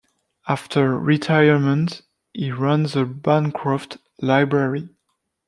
After 0.47 0.97
retirement, 0.97 2.01
he 2.33 2.51
ran 2.51 2.81
the 2.87 3.05
Bancroft 3.05 3.99
Library. 4.19 4.89